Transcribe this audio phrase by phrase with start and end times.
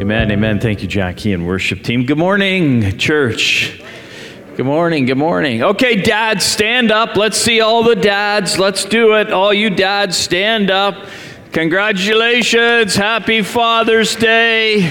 [0.00, 0.60] Amen, amen.
[0.60, 2.06] Thank you, Jackie and worship team.
[2.06, 3.82] Good morning, church.
[4.56, 5.62] Good morning, good morning.
[5.62, 7.16] Okay, dads, stand up.
[7.16, 8.58] Let's see all the dads.
[8.58, 9.30] Let's do it.
[9.30, 11.06] All you dads, stand up.
[11.52, 12.94] Congratulations.
[12.94, 14.90] Happy Father's Day.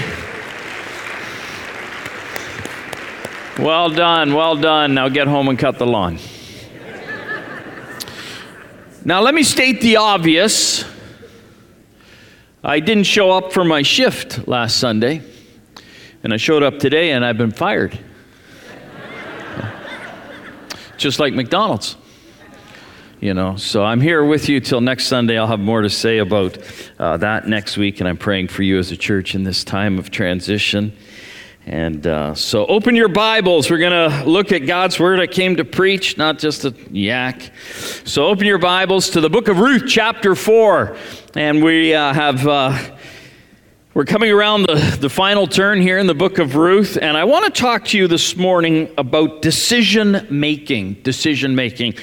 [3.58, 4.94] Well done, well done.
[4.94, 6.20] Now get home and cut the lawn.
[9.04, 10.84] Now, let me state the obvious.
[12.62, 15.22] I didn't show up for my shift last Sunday,
[16.22, 17.98] and I showed up today and I've been fired.
[20.98, 21.96] Just like McDonald's.
[23.18, 25.38] You know, so I'm here with you till next Sunday.
[25.38, 26.58] I'll have more to say about
[26.98, 29.98] uh, that next week, and I'm praying for you as a church in this time
[29.98, 30.94] of transition.
[31.66, 33.70] And uh, so open your Bibles.
[33.70, 35.20] We're going to look at God's Word.
[35.20, 37.52] I came to preach, not just a yak.
[38.04, 40.96] So open your Bibles to the book of Ruth, chapter 4.
[41.36, 42.46] And we uh, have.
[42.46, 42.76] Uh,
[43.94, 47.24] we're coming around the, the final turn here in the book of Ruth, and I
[47.24, 50.94] want to talk to you this morning about decision making.
[51.02, 51.94] Decision making.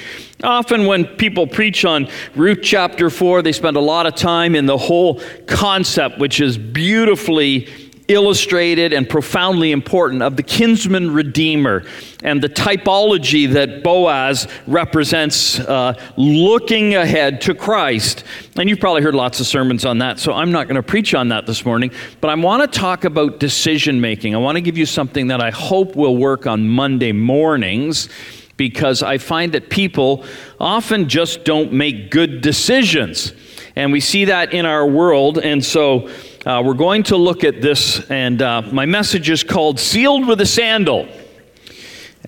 [0.44, 4.66] Often, when people preach on Ruth chapter 4, they spend a lot of time in
[4.66, 7.68] the whole concept, which is beautifully
[8.08, 11.84] illustrated and profoundly important of the kinsman redeemer
[12.24, 18.24] and the typology that Boaz represents uh, looking ahead to Christ.
[18.56, 21.14] And you've probably heard lots of sermons on that, so I'm not going to preach
[21.14, 21.92] on that this morning,
[22.22, 24.36] but I want to talk about decision making.
[24.36, 28.10] I want to give you something that I hope will work on Monday mornings
[28.56, 30.26] because I find that people
[30.60, 33.34] often just don't make good decisions.
[33.76, 36.10] And we see that in our world, and so
[36.48, 40.40] uh, we're going to look at this, and uh, my message is called Sealed with
[40.40, 41.10] a Sandal.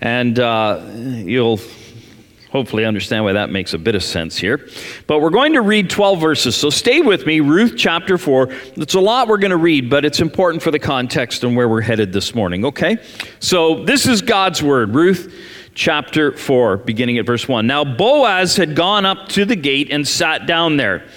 [0.02, 1.62] And uh, you'll
[2.50, 4.67] hopefully understand why that makes a bit of sense here.
[5.08, 7.40] But we're going to read 12 verses, so stay with me.
[7.40, 8.50] Ruth chapter 4.
[8.75, 11.69] It's a lot we're going to read, but it's important for the context and where
[11.69, 12.97] we're headed this morning, okay?
[13.40, 15.34] So this is God's word, Ruth
[15.75, 17.66] chapter 4, beginning at verse 1.
[17.66, 21.07] Now Boaz had gone up to the gate and sat down there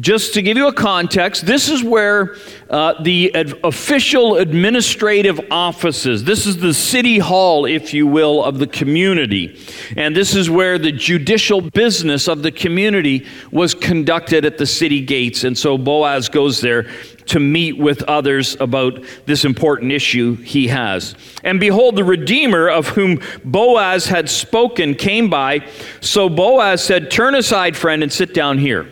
[0.00, 2.36] just to give you a context, this is where
[2.70, 8.58] uh, the ad- official administrative offices, this is the city hall, if you will, of
[8.58, 9.60] the community.
[9.96, 15.00] And this is where the judicial business of the community was conducted at the city
[15.00, 15.44] gates.
[15.44, 16.90] And so Boaz goes there
[17.26, 21.14] to meet with others about this important issue he has.
[21.42, 25.68] And behold, the Redeemer of whom Boaz had spoken came by.
[26.00, 28.88] So Boaz said, Turn aside, friend, and sit down here.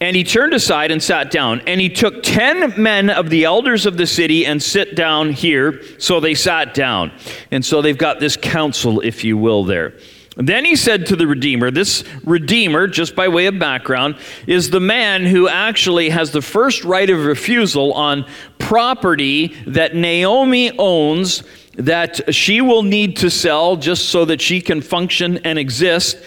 [0.00, 1.60] And he turned aside and sat down.
[1.66, 5.82] And he took ten men of the elders of the city and sit down here.
[5.98, 7.10] So they sat down.
[7.50, 9.94] And so they've got this council, if you will, there.
[10.36, 14.16] Then he said to the Redeemer, This Redeemer, just by way of background,
[14.46, 18.24] is the man who actually has the first right of refusal on
[18.60, 21.42] property that Naomi owns
[21.74, 26.18] that she will need to sell just so that she can function and exist.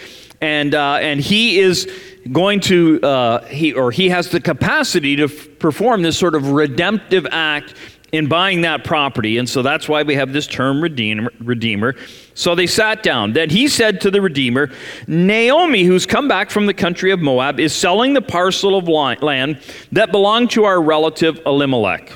[0.41, 1.89] And, uh, and he is
[2.31, 6.49] going to, uh, he, or he has the capacity to f- perform this sort of
[6.49, 7.75] redemptive act
[8.11, 9.37] in buying that property.
[9.37, 11.95] And so that's why we have this term redeemer, redeemer.
[12.33, 13.33] So they sat down.
[13.33, 14.71] Then he said to the Redeemer,
[15.07, 19.59] Naomi, who's come back from the country of Moab, is selling the parcel of land
[19.91, 22.11] that belonged to our relative Elimelech.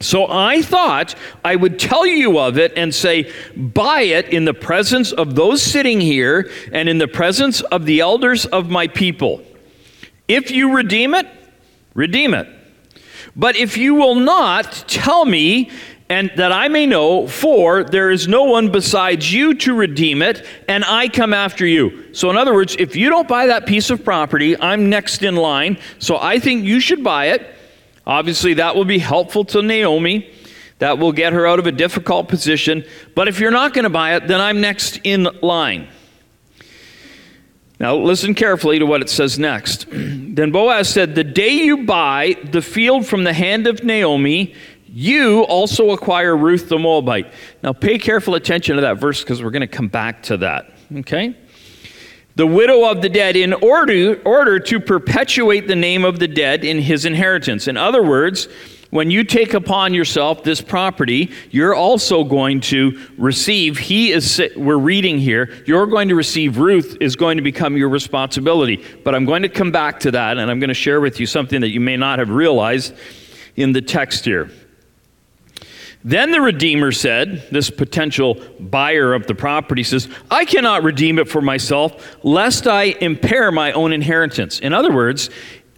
[0.00, 1.14] So I thought
[1.44, 5.62] I would tell you of it and say, buy it in the presence of those
[5.62, 9.42] sitting here and in the presence of the elders of my people.
[10.28, 11.26] If you redeem it,
[11.94, 12.48] redeem it.
[13.34, 15.70] But if you will not, tell me,
[16.08, 20.46] and that I may know, for there is no one besides you to redeem it,
[20.68, 22.14] and I come after you.
[22.14, 25.36] So, in other words, if you don't buy that piece of property, I'm next in
[25.36, 25.78] line.
[25.98, 27.55] So I think you should buy it.
[28.06, 30.30] Obviously, that will be helpful to Naomi.
[30.78, 32.84] That will get her out of a difficult position.
[33.14, 35.88] But if you're not going to buy it, then I'm next in line.
[37.78, 39.86] Now, listen carefully to what it says next.
[39.90, 44.54] then Boaz said, The day you buy the field from the hand of Naomi,
[44.86, 47.32] you also acquire Ruth the Moabite.
[47.62, 50.72] Now, pay careful attention to that verse because we're going to come back to that.
[50.94, 51.36] Okay?
[52.36, 56.64] The widow of the dead in order, order to perpetuate the name of the dead
[56.64, 57.66] in his inheritance.
[57.66, 58.48] In other words,
[58.90, 64.76] when you take upon yourself this property, you're also going to receive, he is, we're
[64.76, 68.84] reading here, you're going to receive, Ruth is going to become your responsibility.
[69.02, 71.26] But I'm going to come back to that, and I'm going to share with you
[71.26, 72.94] something that you may not have realized
[73.56, 74.50] in the text here.
[76.04, 81.28] Then the Redeemer said, this potential buyer of the property says, I cannot redeem it
[81.28, 84.60] for myself, lest I impair my own inheritance.
[84.60, 85.30] In other words,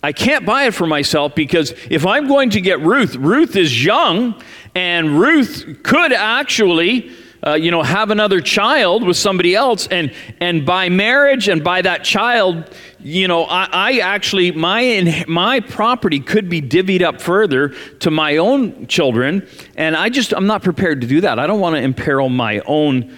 [0.03, 3.85] I can't buy it for myself because if I'm going to get Ruth, Ruth is
[3.85, 4.41] young,
[4.75, 7.13] and Ruth could actually.
[7.41, 11.81] Uh, you know, have another child with somebody else, and and by marriage and by
[11.81, 12.69] that child,
[13.01, 18.37] you know, I, I actually my my property could be divvied up further to my
[18.37, 19.47] own children,
[19.77, 21.39] and I just I'm not prepared to do that.
[21.39, 23.17] I don't want to imperil my own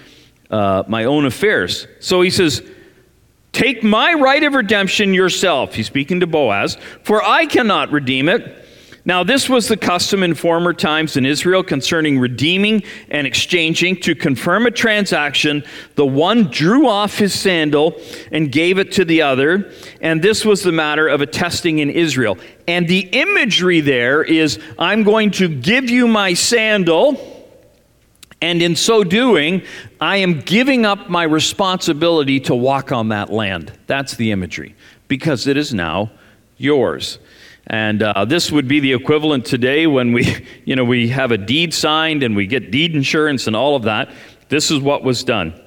[0.51, 1.87] uh, my own affairs.
[2.01, 2.63] So he says,
[3.53, 5.75] Take my right of redemption yourself.
[5.75, 8.60] He's speaking to Boaz, for I cannot redeem it.
[9.05, 13.97] Now, this was the custom in former times in Israel concerning redeeming and exchanging.
[14.03, 15.65] To confirm a transaction,
[15.95, 17.99] the one drew off his sandal
[18.31, 19.73] and gave it to the other.
[20.01, 22.39] And this was the matter of attesting in Israel.
[22.69, 27.39] And the imagery there is I'm going to give you my sandal
[28.43, 29.63] and in so doing,
[30.01, 33.73] I am giving up my responsibility to walk on that land.
[33.87, 34.75] That's the imagery,
[35.09, 36.11] because it is now
[36.57, 37.19] yours.
[37.71, 41.39] And uh, this would be the equivalent today when we, you know, we have a
[41.39, 44.13] deed signed and we get deed insurance and all of that.
[44.49, 45.59] This is what was done.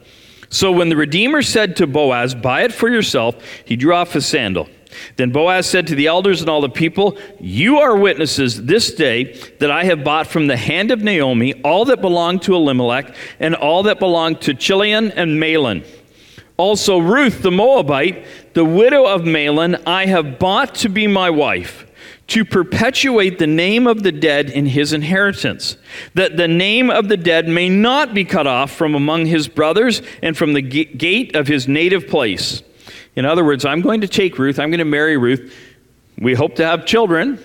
[0.49, 3.35] So when the Redeemer said to Boaz, Buy it for yourself,
[3.65, 4.67] he drew off his sandal.
[5.15, 9.33] Then Boaz said to the elders and all the people, You are witnesses this day
[9.59, 13.55] that I have bought from the hand of Naomi all that belonged to Elimelech and
[13.55, 15.85] all that belonged to Chilion and Mahlon.
[16.57, 21.87] Also, Ruth the Moabite, the widow of Mahlon, I have bought to be my wife,
[22.27, 25.77] to perpetuate the name of the dead in his inheritance,
[26.13, 30.01] that the name of the dead may not be cut off from among his brothers
[30.21, 32.63] and from the gate of his native place.
[33.15, 35.53] In other words, I'm going to take Ruth, I'm going to marry Ruth.
[36.17, 37.43] We hope to have children,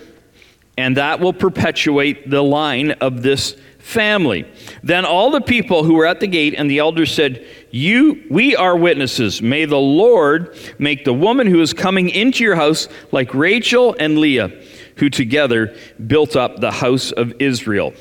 [0.77, 4.45] and that will perpetuate the line of this family.
[4.83, 8.55] Then all the people who were at the gate and the elders said, "You we
[8.55, 9.41] are witnesses.
[9.41, 14.17] May the Lord make the woman who is coming into your house like Rachel and
[14.17, 14.51] Leah,
[14.95, 15.75] who together
[16.07, 17.93] built up the house of Israel."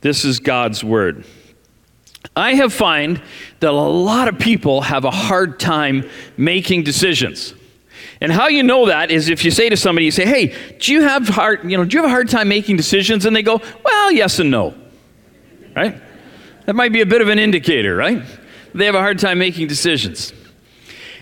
[0.00, 1.24] This is God's word.
[2.36, 3.20] I have found
[3.60, 7.54] that a lot of people have a hard time making decisions.
[8.20, 10.92] And how you know that is if you say to somebody, you say, "Hey, do
[10.92, 13.42] you have hard, you know, do you have a hard time making decisions?" And they
[13.42, 14.74] go, "Well, yes and no."
[15.74, 15.96] Right?
[16.66, 18.22] That might be a bit of an indicator, right?
[18.74, 20.32] They have a hard time making decisions.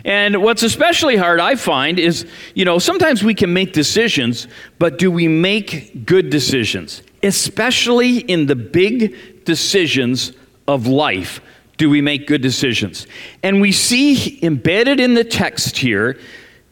[0.05, 4.47] And what's especially hard, I find, is you know, sometimes we can make decisions,
[4.79, 7.03] but do we make good decisions?
[7.23, 10.33] Especially in the big decisions
[10.67, 11.41] of life
[11.79, 13.07] do we make good decisions.
[13.43, 16.19] And we see embedded in the text here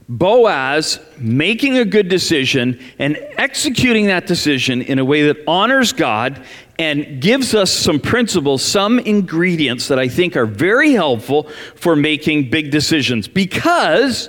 [0.08, 6.40] Boaz making a good decision and executing that decision in a way that honors God
[6.78, 11.44] and gives us some principles, some ingredients that I think are very helpful
[11.74, 13.28] for making big decisions.
[13.28, 14.28] Because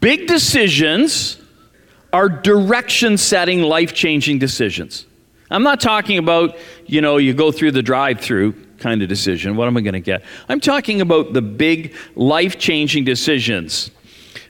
[0.00, 1.40] big decisions
[2.12, 5.06] are direction setting, life changing decisions.
[5.50, 6.56] I'm not talking about,
[6.86, 9.56] you know, you go through the drive through kind of decision.
[9.56, 10.24] What am I going to get?
[10.48, 13.90] I'm talking about the big life changing decisions.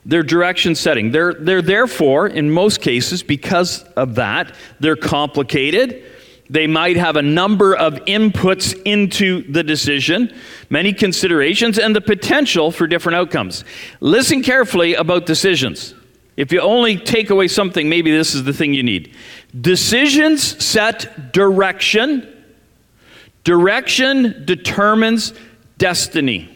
[0.06, 1.11] They're direction setting.
[1.11, 6.02] They're, they're therefore, in most cases, because of that, they're complicated.
[6.50, 10.35] They might have a number of inputs into the decision,
[10.69, 13.64] many considerations, and the potential for different outcomes.
[14.00, 15.95] Listen carefully about decisions.
[16.37, 19.14] If you only take away something, maybe this is the thing you need.
[19.59, 22.26] Decisions set direction
[23.45, 25.33] Direction determines
[25.78, 26.49] destiny.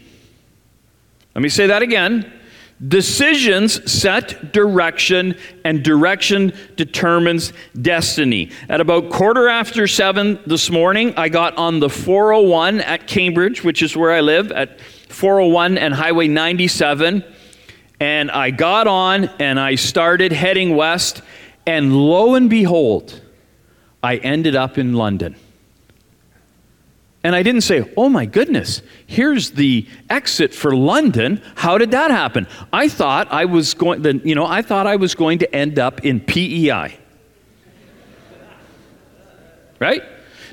[1.33, 2.31] Let me say that again.
[2.85, 8.51] Decisions set direction, and direction determines destiny.
[8.67, 13.81] At about quarter after seven this morning, I got on the 401 at Cambridge, which
[13.81, 17.23] is where I live, at 401 and Highway 97.
[18.01, 21.21] And I got on and I started heading west,
[21.65, 23.21] and lo and behold,
[24.03, 25.37] I ended up in London.
[27.25, 31.41] And I didn't say, oh my goodness, here's the exit for London.
[31.55, 32.45] How did that happen?
[32.71, 35.79] I thought I was going, the, you know, I thought I was going to end
[35.79, 36.99] up in PEI.
[39.79, 40.03] Right?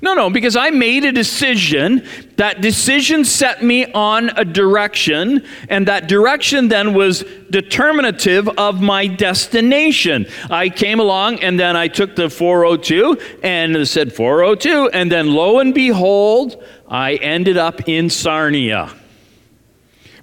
[0.02, 2.04] No, no, because I made a decision.
[2.36, 9.06] That decision set me on a direction, and that direction then was determinative of my
[9.06, 10.26] destination.
[10.50, 15.60] I came along and then I took the 402 and said 402, and then lo
[15.60, 18.90] and behold, I ended up in Sarnia.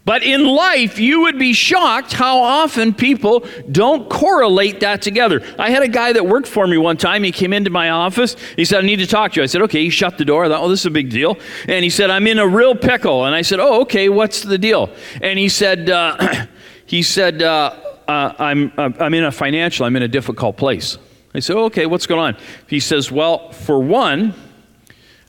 [0.05, 5.43] But in life, you would be shocked how often people don't correlate that together.
[5.59, 7.23] I had a guy that worked for me one time.
[7.23, 8.35] He came into my office.
[8.55, 9.43] He said, I need to talk to you.
[9.43, 9.83] I said, okay.
[9.83, 10.45] He shut the door.
[10.45, 11.37] I thought, oh, this is a big deal.
[11.67, 13.25] And he said, I'm in a real pickle.
[13.25, 14.09] And I said, oh, okay.
[14.09, 14.89] What's the deal?
[15.21, 16.47] And he said, uh,
[16.85, 17.75] he said, uh,
[18.07, 20.97] uh, I'm, uh, I'm in a financial, I'm in a difficult place.
[21.35, 22.41] I said, okay, what's going on?
[22.67, 24.33] He says, well, for one,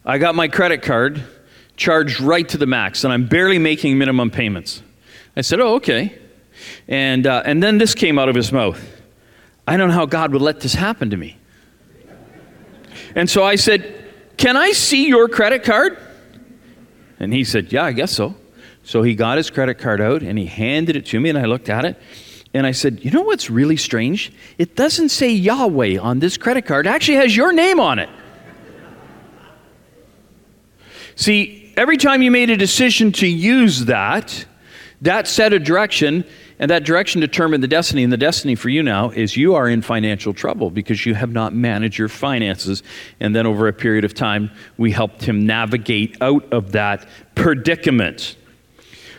[0.04, 1.22] I got my credit card
[1.80, 4.82] charged right to the max, and I'm barely making minimum payments.
[5.34, 6.16] I said, oh, okay.
[6.86, 8.78] And, uh, and then this came out of his mouth.
[9.66, 11.38] I don't know how God would let this happen to me.
[13.14, 13.96] And so I said,
[14.36, 15.98] Can I see your credit card?
[17.18, 18.34] And he said, Yeah, I guess so.
[18.84, 21.46] So he got his credit card out and he handed it to me, and I
[21.46, 21.96] looked at it.
[22.52, 24.32] And I said, You know what's really strange?
[24.58, 28.10] It doesn't say Yahweh on this credit card, it actually has your name on it.
[31.16, 34.46] See, every time you made a decision to use that,
[35.02, 36.24] that set a direction,
[36.58, 38.04] and that direction determined the destiny.
[38.04, 41.32] And the destiny for you now is you are in financial trouble because you have
[41.32, 42.82] not managed your finances.
[43.18, 48.36] And then over a period of time, we helped him navigate out of that predicament.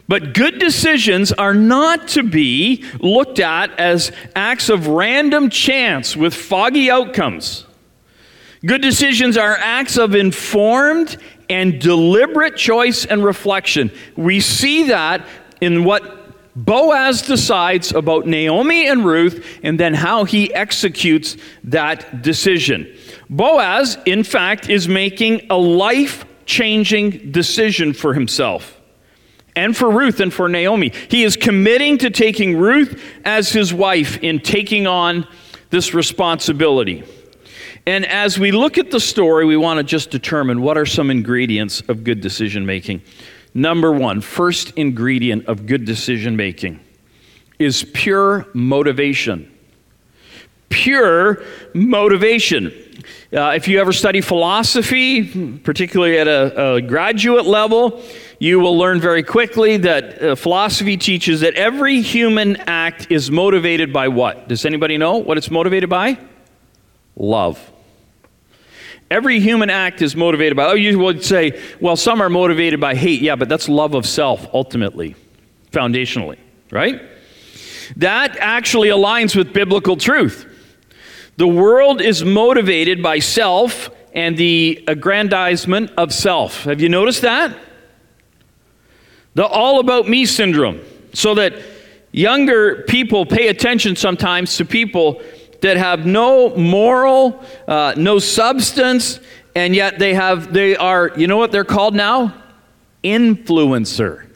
[0.08, 6.36] But good decisions are not to be looked at as acts of random chance with
[6.36, 7.66] foggy outcomes.
[8.64, 11.18] Good decisions are acts of informed
[11.52, 13.92] and deliberate choice and reflection.
[14.16, 15.28] We see that
[15.60, 22.88] in what Boaz decides about Naomi and Ruth and then how he executes that decision.
[23.30, 28.80] Boaz, in fact, is making a life changing decision for himself
[29.56, 30.92] and for Ruth and for Naomi.
[31.10, 35.28] He is committing to taking Ruth as his wife in taking on
[35.70, 37.04] this responsibility.
[37.86, 41.10] And as we look at the story, we want to just determine what are some
[41.10, 43.02] ingredients of good decision making.
[43.54, 46.80] Number one, first ingredient of good decision making
[47.60, 49.52] is pure motivation.
[50.70, 52.72] Pure motivation.
[53.34, 58.02] Uh, if you ever study philosophy, particularly at a, a, graduate level,
[58.40, 63.92] you will learn very quickly that uh, philosophy teaches that every human act is motivated
[63.92, 64.48] by what?
[64.48, 66.18] Does anybody know what it's motivated by?
[67.16, 67.71] Love.
[69.12, 72.96] Every human act is motivated by, oh, you would say, well, some are motivated by
[72.96, 73.22] hate.
[73.22, 75.18] Yeah, but that's love of self, ultimately,
[75.74, 76.38] foundationally,
[76.72, 77.02] right?
[77.98, 80.46] That actually aligns with biblical truth.
[81.36, 86.64] The world is motivated by self and the aggrandizement of self.
[86.64, 87.54] Have you noticed that?
[89.34, 90.80] The all about me syndrome.
[91.14, 91.62] So that
[92.14, 95.22] younger people pay attention sometimes to people
[95.62, 99.20] that have no moral, uh, no substance,
[99.56, 102.34] and yet they have they are you know what they're called now?
[103.04, 104.28] Influencer.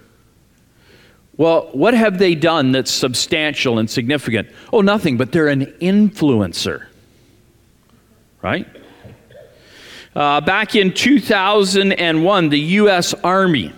[1.37, 4.49] Well, what have they done that's substantial and significant?
[4.71, 6.85] Oh, nothing, but they're an influencer.
[8.41, 8.67] Right?
[10.15, 13.13] Uh, back in 2001, the U.S.
[13.15, 13.73] Army,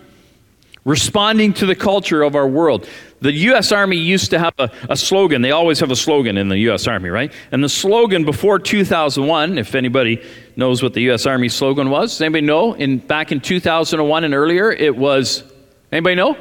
[0.88, 2.88] responding to the culture of our world,
[3.20, 3.74] the U.S.
[3.74, 5.42] Army used to have a, a, slogan.
[5.42, 6.88] They always have a slogan in the U.S.
[6.88, 7.34] Army, right?
[7.52, 10.24] And the slogan before 2001, if anybody
[10.56, 11.26] knows what the U.S.
[11.26, 12.74] Army slogan was, does anybody know?
[12.74, 15.44] In, back in 2001 and earlier, it was,
[15.92, 16.38] anybody know?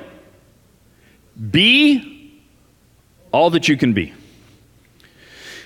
[1.51, 2.41] Be
[3.33, 4.15] all that you can be.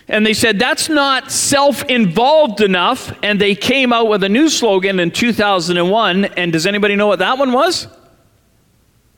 [0.08, 3.12] And they said that's not self involved enough.
[3.22, 6.24] And they came out with a new slogan in 2001.
[6.24, 7.86] And does anybody know what that one was?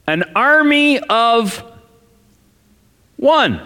[0.06, 1.62] An army of
[3.16, 3.60] one.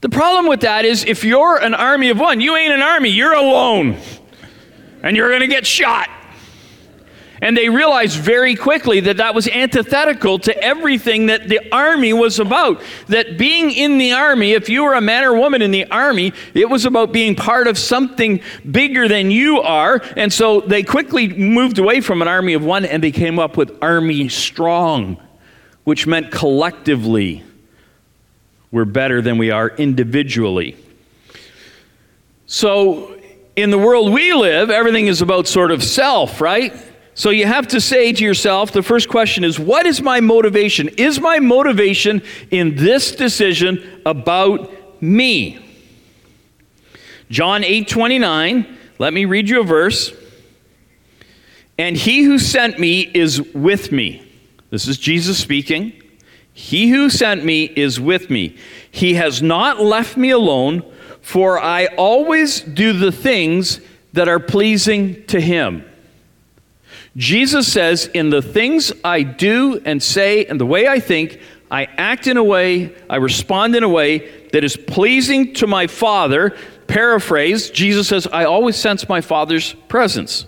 [0.00, 3.10] The problem with that is if you're an army of one, you ain't an army,
[3.10, 3.98] you're alone.
[5.02, 6.08] And you're going to get shot.
[7.42, 12.38] And they realized very quickly that that was antithetical to everything that the army was
[12.38, 12.82] about.
[13.06, 16.34] That being in the army, if you were a man or woman in the army,
[16.52, 20.02] it was about being part of something bigger than you are.
[20.16, 23.56] And so they quickly moved away from an army of one and they came up
[23.56, 25.16] with army strong,
[25.84, 27.42] which meant collectively
[28.70, 30.76] we're better than we are individually.
[32.46, 33.16] So,
[33.56, 36.72] in the world we live, everything is about sort of self, right?
[37.20, 40.88] So you have to say to yourself the first question is what is my motivation?
[40.96, 45.58] Is my motivation in this decision about me?
[47.28, 50.14] John 8 29, let me read you a verse.
[51.76, 54.26] And he who sent me is with me.
[54.70, 55.92] This is Jesus speaking.
[56.54, 58.56] He who sent me is with me.
[58.90, 63.82] He has not left me alone, for I always do the things
[64.14, 65.84] that are pleasing to him.
[67.20, 71.38] Jesus says, In the things I do and say and the way I think,
[71.70, 75.86] I act in a way, I respond in a way that is pleasing to my
[75.86, 76.56] Father.
[76.86, 80.46] Paraphrase, Jesus says, I always sense my Father's presence,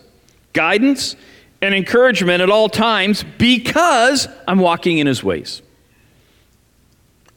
[0.55, 1.15] guidance,
[1.61, 5.61] and encouragement at all times because I'm walking in his ways.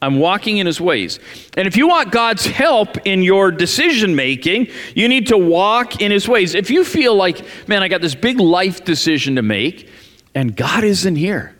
[0.05, 1.19] I'm walking in his ways.
[1.57, 6.11] And if you want God's help in your decision making, you need to walk in
[6.11, 6.53] his ways.
[6.53, 9.89] If you feel like, man, I got this big life decision to make,
[10.35, 11.55] and God isn't here.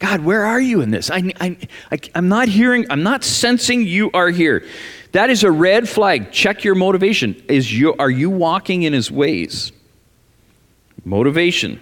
[0.00, 1.10] God, where are you in this?
[1.10, 1.56] I, I,
[1.92, 4.66] I, am not hearing, I'm not sensing you are here.
[5.12, 6.32] That is a red flag.
[6.32, 7.42] Check your motivation.
[7.48, 9.72] Is you, are you walking in his ways?
[11.04, 11.80] Motivation.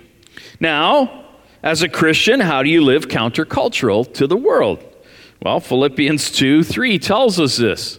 [0.60, 1.24] Now,
[1.62, 4.84] as a Christian, how do you live countercultural to the world?
[5.42, 7.98] Well, Philippians 2 3 tells us this.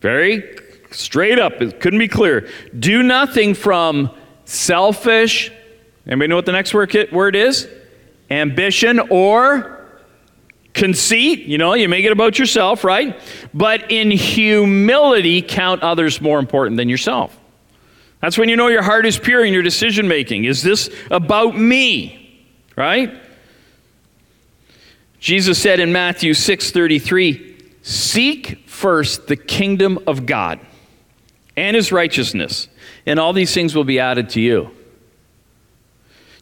[0.00, 0.58] Very
[0.90, 2.48] straight up, it couldn't be clear.
[2.78, 4.10] Do nothing from
[4.44, 5.50] selfish,
[6.06, 7.68] anybody know what the next word is?
[8.30, 9.76] Ambition or
[10.74, 11.40] conceit.
[11.40, 13.18] You know, you make it about yourself, right?
[13.52, 17.36] But in humility, count others more important than yourself.
[18.20, 20.44] That's when you know your heart is pure in your decision making.
[20.44, 22.44] Is this about me?
[22.76, 23.14] Right?
[25.20, 30.60] Jesus said in Matthew 6:33, "Seek first the kingdom of God
[31.56, 32.68] and his righteousness,
[33.06, 34.70] and all these things will be added to you."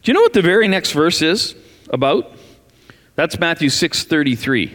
[0.03, 1.55] Do you know what the very next verse is
[1.91, 2.37] about?
[3.17, 4.67] That's Matthew 6:33.
[4.67, 4.75] Do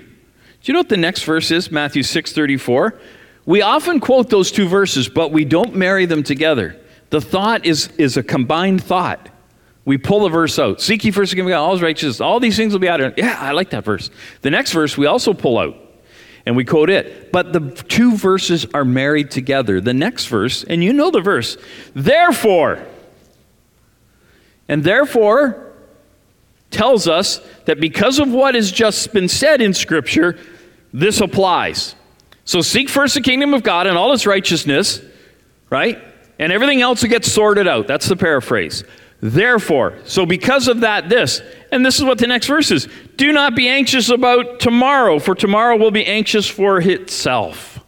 [0.63, 1.71] you know what the next verse is?
[1.71, 2.99] Matthew 6:34.
[3.45, 6.75] We often quote those two verses, but we don't marry them together.
[7.09, 9.29] The thought is, is a combined thought.
[9.89, 10.81] We pull the verse out.
[10.81, 12.21] Seek ye first the kingdom of God, all his righteousness.
[12.21, 13.15] All these things will be added.
[13.17, 14.11] Yeah, I like that verse.
[14.43, 15.75] The next verse we also pull out
[16.45, 17.31] and we quote it.
[17.31, 19.81] But the two verses are married together.
[19.81, 21.57] The next verse, and you know the verse,
[21.95, 22.85] therefore,
[24.67, 25.73] and therefore
[26.69, 30.37] tells us that because of what has just been said in Scripture,
[30.93, 31.95] this applies.
[32.45, 35.01] So seek first the kingdom of God and all its righteousness,
[35.71, 35.97] right?
[36.37, 37.87] And everything else will get sorted out.
[37.87, 38.83] That's the paraphrase.
[39.21, 43.33] Therefore, so because of that, this, and this is what the next verse is do
[43.33, 47.79] not be anxious about tomorrow, for tomorrow will be anxious for itself.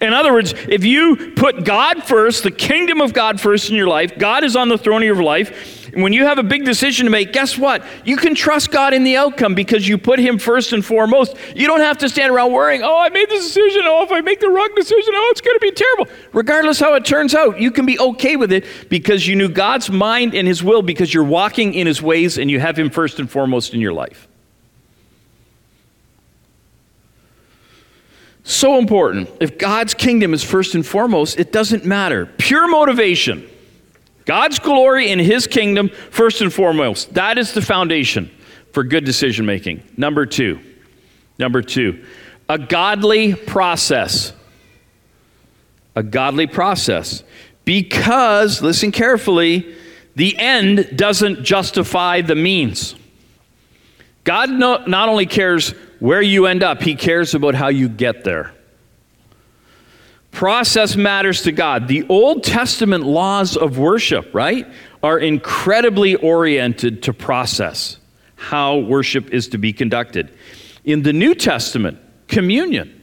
[0.00, 3.88] In other words, if you put God first, the kingdom of God first in your
[3.88, 7.06] life, God is on the throne of your life, when you have a big decision
[7.06, 7.84] to make, guess what?
[8.04, 11.36] You can trust God in the outcome because you put Him first and foremost.
[11.54, 13.82] You don't have to stand around worrying, oh, I made this decision.
[13.84, 16.06] Oh, if I make the wrong decision, oh, it's going to be terrible.
[16.32, 19.90] Regardless how it turns out, you can be okay with it because you knew God's
[19.90, 23.18] mind and His will because you're walking in His ways and you have Him first
[23.18, 24.28] and foremost in your life.
[28.44, 29.28] So important.
[29.40, 32.26] If God's kingdom is first and foremost, it doesn't matter.
[32.38, 33.48] Pure motivation
[34.28, 37.14] God's glory in his kingdom, first and foremost.
[37.14, 38.30] That is the foundation
[38.72, 39.82] for good decision making.
[39.96, 40.60] Number two,
[41.38, 42.04] number two,
[42.46, 44.34] a godly process.
[45.96, 47.24] A godly process.
[47.64, 49.74] Because, listen carefully,
[50.14, 52.96] the end doesn't justify the means.
[54.24, 58.24] God no, not only cares where you end up, He cares about how you get
[58.24, 58.52] there.
[60.30, 61.88] Process matters to God.
[61.88, 64.66] The Old Testament laws of worship, right,
[65.02, 67.98] are incredibly oriented to process,
[68.36, 70.30] how worship is to be conducted.
[70.84, 72.94] In the New Testament, communion,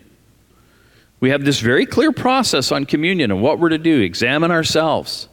[1.19, 5.27] we have this very clear process on communion and what we're to do examine ourselves.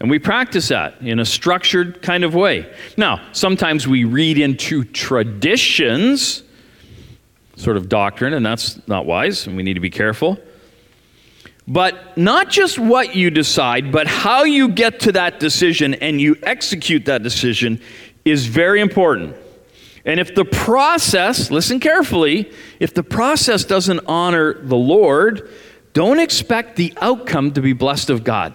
[0.00, 2.70] And we practice that in a structured kind of way.
[2.96, 6.42] Now, sometimes we read into traditions
[7.62, 10.38] sort of doctrine, and that's not wise, and we need to be careful.
[11.66, 16.36] But not just what you decide, but how you get to that decision and you
[16.42, 17.80] execute that decision
[18.24, 19.36] is very important.
[20.04, 25.48] And if the process, listen carefully, if the process doesn't honor the Lord,
[25.92, 28.54] don't expect the outcome to be blessed of God.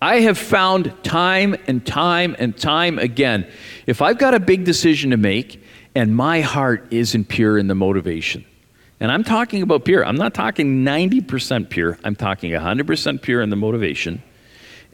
[0.00, 3.46] I have found time and time and time again,
[3.86, 5.62] if I've got a big decision to make
[6.00, 8.42] and my heart isn't pure in the motivation.
[9.00, 10.02] And I'm talking about pure.
[10.02, 11.98] I'm not talking 90% pure.
[12.02, 14.22] I'm talking 100% pure in the motivation.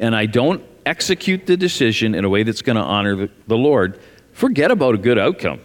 [0.00, 4.00] And I don't execute the decision in a way that's going to honor the, Lord.
[4.32, 5.60] Forget about a good outcome.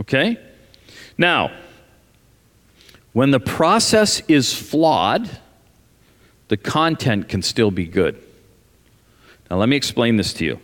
[0.00, 0.38] Okay?
[1.18, 1.50] Now,
[3.14, 5.28] when the process is flawed,
[6.46, 8.22] the content can still be good.
[9.50, 10.60] Now, let me explain this to you.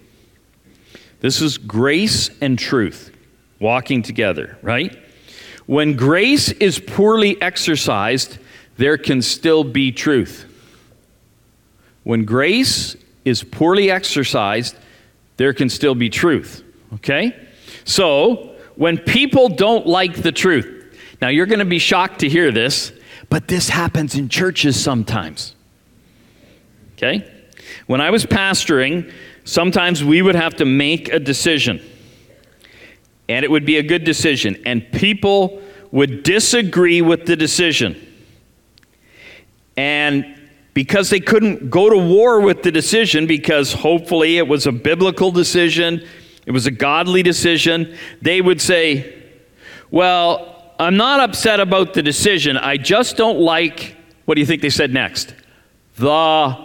[1.18, 3.12] This is grace and truth
[3.60, 4.96] walking together, right?
[5.66, 8.38] When grace is poorly exercised,
[8.76, 10.46] there can still be truth.
[12.04, 14.76] When grace is poorly exercised,
[15.36, 16.62] there can still be truth.
[16.94, 17.36] Okay?
[17.84, 22.52] So, when people don't like the truth, now you're going to be shocked to hear
[22.52, 22.92] this,
[23.28, 25.54] but this happens in churches sometimes.
[26.96, 27.30] Okay?
[27.86, 29.12] When I was pastoring,
[29.44, 31.82] sometimes we would have to make a decision.
[33.28, 38.04] And it would be a good decision, and people would disagree with the decision.
[39.76, 40.38] And
[40.74, 45.30] because they couldn't go to war with the decision, because hopefully it was a biblical
[45.30, 46.06] decision,
[46.46, 49.14] it was a godly decision, they would say,
[49.90, 52.56] Well, I'm not upset about the decision.
[52.56, 55.34] I just don't like, what do you think they said next?
[55.96, 56.56] The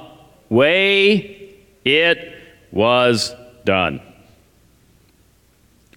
[0.50, 2.36] way it
[2.72, 3.34] was
[3.66, 4.02] done.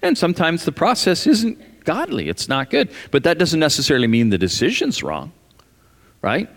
[0.06, 2.90] And sometimes the process isn't godly, it's not good.
[3.10, 5.32] But that doesn't necessarily mean the decision's wrong,
[6.22, 6.48] right?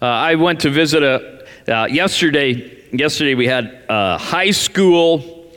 [0.00, 5.52] Uh, I went to visit a, uh, yesterday, yesterday we had a high school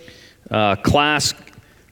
[0.51, 1.33] uh, class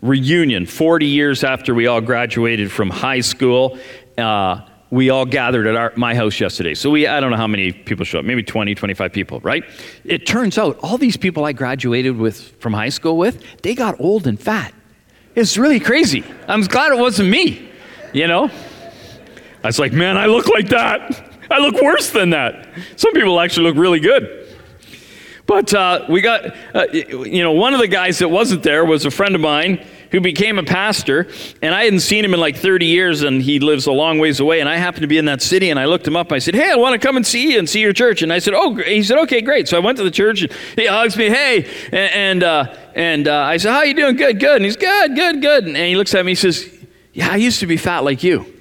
[0.04, 3.80] reunion, 40 years after we all graduated from high school.
[4.18, 4.62] Uh,
[4.94, 6.76] we all gathered at our, my house yesterday.
[6.76, 9.64] So we, I don't know how many people showed up, maybe 20, 25 people, right?
[10.06, 14.00] It turns out all these people I graduated with from high school with, they got
[14.00, 14.72] old and fat.
[15.34, 16.24] It's really crazy.
[16.48, 17.68] I'm glad it wasn't me,
[18.14, 18.52] you know?
[19.64, 21.40] I was like, man, I look like that.
[21.50, 22.68] I look worse than that.
[22.96, 24.48] Some people actually look really good.
[25.48, 29.06] But uh, we got, uh, you know, one of the guys that wasn't there was
[29.06, 31.28] a friend of mine who became a pastor,
[31.64, 34.40] and I hadn't seen him in like 30 years, and he lives a long ways
[34.40, 34.60] away.
[34.60, 36.32] And I happened to be in that city, and I looked him up.
[36.32, 38.32] I said, "Hey, I want to come and see you and see your church." And
[38.32, 40.86] I said, "Oh," he said, "Okay, great." So I went to the church, and he
[40.86, 44.58] hugs me, "Hey," and and, uh, and uh, I said, "How you doing?" "Good, good."
[44.58, 45.66] And he's good, good, good.
[45.66, 46.70] And he looks at me, he says,
[47.12, 48.46] "Yeah, I used to be fat like you."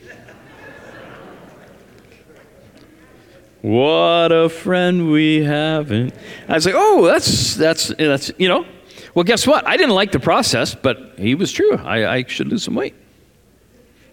[3.61, 5.93] What a friend we have.
[5.93, 6.13] And
[6.49, 8.67] I was like, oh, that's, that's, that's, you know.
[9.15, 9.67] Well, guess what?
[9.67, 11.77] I didn't like the process, but he was true.
[11.77, 12.95] I, I should lose some weight.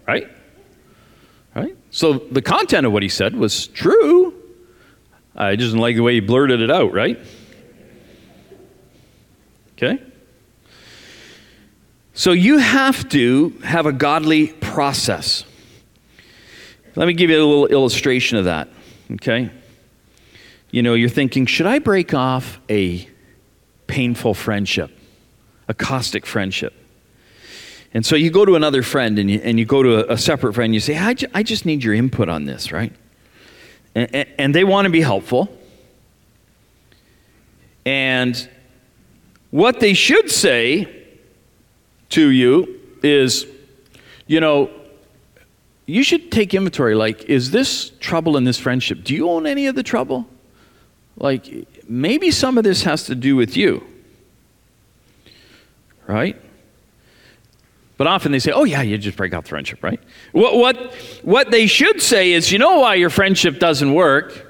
[0.06, 0.28] Right?
[1.54, 1.76] Right?
[1.90, 4.34] So the content of what he said was true.
[5.34, 7.18] I just didn't like the way he blurted it out, right?
[9.72, 10.02] Okay?
[12.12, 15.44] So you have to have a godly process.
[16.94, 18.68] Let me give you a little illustration of that.
[19.12, 19.50] Okay?
[20.70, 23.08] You know, you're thinking, should I break off a
[23.90, 24.90] painful friendship,
[25.66, 26.72] a caustic friendship?
[27.92, 30.16] And so you go to another friend and you, and you go to a, a
[30.16, 32.92] separate friend and you say, I, ju- I just need your input on this, right?
[33.96, 35.48] And, and, and they want to be helpful.
[37.84, 38.48] And
[39.50, 40.86] what they should say
[42.10, 43.46] to you is,
[44.28, 44.70] you know,
[45.86, 46.94] you should take inventory.
[46.94, 49.02] Like, is this trouble in this friendship?
[49.02, 50.28] Do you own any of the trouble?
[51.16, 53.84] Like, maybe some of this has to do with you.
[56.06, 56.40] Right?
[57.96, 60.00] But often they say, oh, yeah, you just break off the friendship, right?
[60.32, 64.46] What, what, what they should say is, you know why your friendship doesn't work?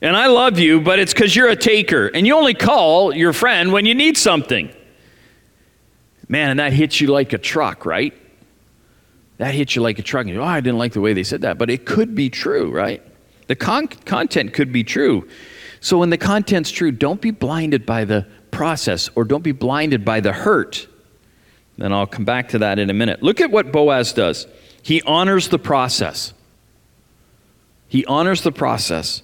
[0.00, 2.06] And I love you, but it's because you're a taker.
[2.06, 4.70] And you only call your friend when you need something.
[6.28, 8.14] Man, and that hits you like a truck, right?
[9.38, 10.26] that hits you like a truck.
[10.26, 11.58] And you, oh, I didn't like the way they said that.
[11.58, 13.02] But it could be true, right?
[13.48, 15.28] The con- content could be true.
[15.84, 20.02] So when the content's true, don't be blinded by the process or don't be blinded
[20.02, 20.88] by the hurt.
[21.76, 23.22] Then I'll come back to that in a minute.
[23.22, 24.46] Look at what Boaz does.
[24.82, 26.32] He honors the process.
[27.86, 29.22] He honors the process.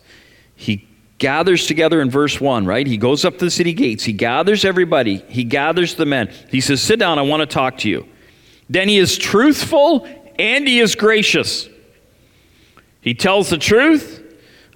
[0.54, 2.86] He gathers together in verse 1, right?
[2.86, 4.04] He goes up to the city gates.
[4.04, 5.24] He gathers everybody.
[5.28, 6.30] He gathers the men.
[6.50, 8.06] He says, Sit down, I want to talk to you.
[8.68, 10.06] Then he is truthful
[10.38, 11.70] and he is gracious.
[13.00, 14.22] He tells the truth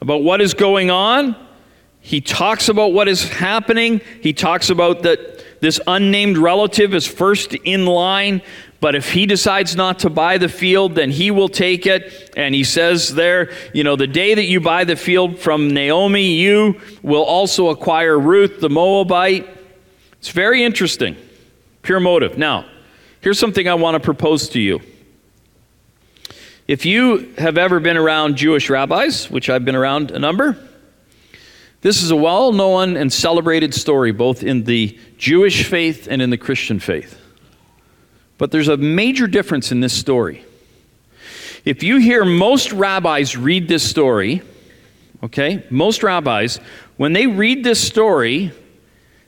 [0.00, 1.43] about what is going on.
[2.04, 4.00] He talks about what is happening.
[4.20, 8.42] He talks about that this unnamed relative is first in line,
[8.80, 12.32] but if he decides not to buy the field, then he will take it.
[12.36, 16.34] And he says there, you know, the day that you buy the field from Naomi,
[16.34, 19.48] you will also acquire Ruth the Moabite.
[20.18, 21.16] It's very interesting.
[21.82, 22.38] Pure motive.
[22.38, 22.66] Now,
[23.24, 24.82] Here's something I want to propose to you.
[26.68, 30.58] If you have ever been around Jewish rabbis, which I've been around a number,
[31.84, 36.30] this is a well known and celebrated story both in the Jewish faith and in
[36.30, 37.20] the Christian faith.
[38.38, 40.46] But there's a major difference in this story.
[41.66, 44.40] If you hear most rabbis read this story,
[45.24, 46.58] okay, most rabbis,
[46.96, 48.52] when they read this story,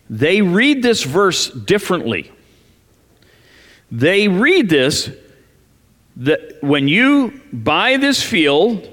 [0.08, 2.32] they read this verse differently.
[3.90, 5.10] They read this
[6.16, 8.88] that when you buy this field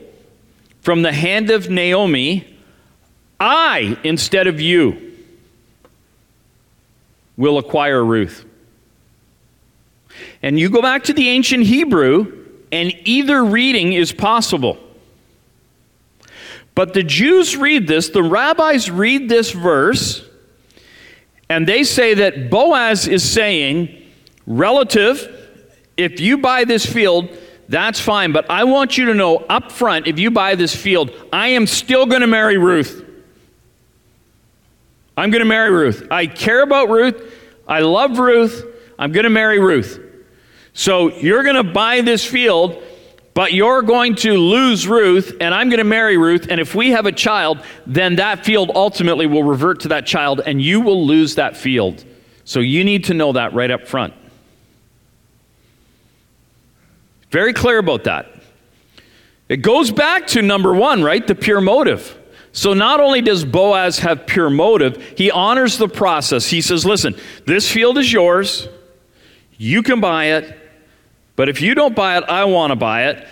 [0.82, 2.53] from the hand of Naomi,
[3.44, 5.12] I, instead of you,
[7.36, 8.46] will acquire Ruth.
[10.42, 14.78] And you go back to the ancient Hebrew, and either reading is possible.
[16.74, 20.26] But the Jews read this, the rabbis read this verse,
[21.50, 24.04] and they say that Boaz is saying,
[24.48, 25.50] Relative,
[25.98, 27.30] if you buy this field,
[27.68, 31.12] that's fine, but I want you to know up front if you buy this field,
[31.34, 33.03] I am still going to marry Ruth.
[35.16, 36.08] I'm going to marry Ruth.
[36.10, 37.34] I care about Ruth.
[37.68, 38.66] I love Ruth.
[38.98, 40.00] I'm going to marry Ruth.
[40.74, 42.82] So you're going to buy this field,
[43.34, 46.48] but you're going to lose Ruth, and I'm going to marry Ruth.
[46.50, 50.42] And if we have a child, then that field ultimately will revert to that child,
[50.46, 52.04] and you will lose that field.
[52.46, 54.14] So you need to know that right up front.
[57.30, 58.34] Very clear about that.
[59.50, 61.26] It goes back to number one, right?
[61.26, 62.20] The pure motive.
[62.54, 66.46] So not only does Boaz have pure motive, he honors the process.
[66.48, 68.70] He says, Listen, this field is yours.
[69.58, 70.60] You can buy it.
[71.36, 73.28] But if you don't buy it, I want to buy it.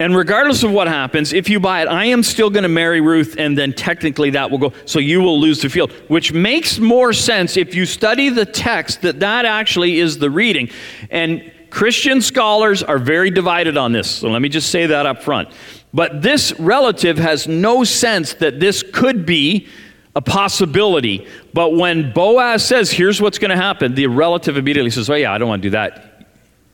[0.00, 3.00] And regardless of what happens, if you buy it, I am still going to marry
[3.00, 4.72] Ruth, and then technically that will go.
[4.86, 9.02] So you will lose the field, which makes more sense if you study the text
[9.02, 10.70] that that actually is the reading.
[11.10, 14.08] And Christian scholars are very divided on this.
[14.08, 15.48] So let me just say that up front.
[15.92, 19.68] But this relative has no sense that this could be
[20.14, 21.26] a possibility.
[21.54, 25.32] But when Boaz says, here's what's going to happen, the relative immediately says, oh, yeah,
[25.32, 26.26] I don't want to do that.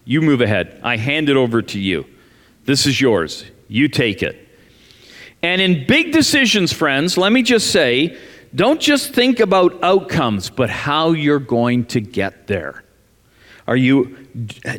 [0.05, 0.81] You move ahead.
[0.83, 2.07] I hand it over to you.
[2.65, 3.45] This is yours.
[3.69, 4.49] You take it.
[5.43, 8.19] And in big decisions, friends, let me just say,
[8.55, 12.83] don't just think about outcomes, but how you're going to get there.
[13.67, 14.17] Are you,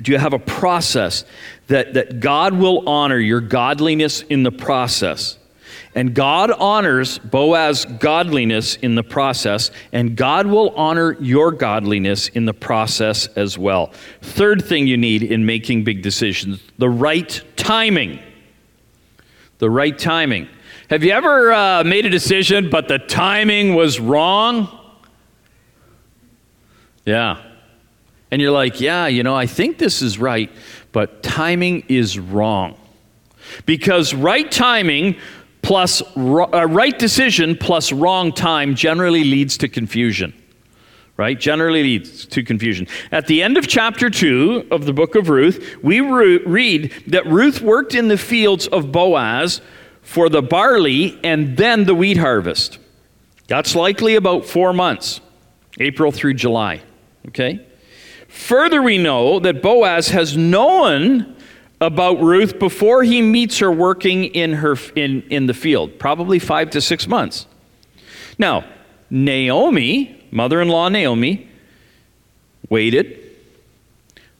[0.02, 1.26] do you have a process
[1.67, 5.38] that, that God will honor your godliness in the process?
[5.95, 12.43] And God honors Boaz's godliness in the process, and God will honor your godliness in
[12.43, 13.93] the process as well.
[14.21, 18.19] Third thing you need in making big decisions the right timing.
[19.60, 20.49] The right timing.
[20.89, 24.67] Have you ever uh, made a decision, but the timing was wrong?
[27.06, 27.41] Yeah.
[28.32, 30.51] And you're like, yeah, you know, I think this is right,
[30.96, 32.74] but timing is wrong.
[33.66, 35.18] Because right timing
[35.62, 40.34] plus uh, right decision plus wrong time generally leads to confusion.
[41.18, 41.38] Right?
[41.38, 42.88] Generally leads to confusion.
[43.12, 47.26] At the end of chapter 2 of the book of Ruth, we re- read that
[47.26, 49.60] Ruth worked in the fields of Boaz
[50.02, 52.80] for the barley and then the wheat harvest.
[53.48, 55.20] That's likely about four months,
[55.78, 56.84] April through July.
[57.28, 57.68] Okay?
[58.36, 61.36] Further, we know that Boaz has known
[61.80, 66.69] about Ruth before he meets her working in, her, in, in the field, probably five
[66.71, 67.48] to six months.
[68.38, 68.65] Now,
[69.10, 71.50] Naomi, mother in law Naomi,
[72.69, 73.19] waited.